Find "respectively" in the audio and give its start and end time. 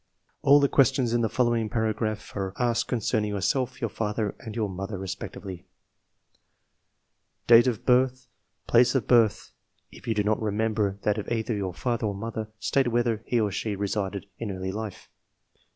4.97-5.67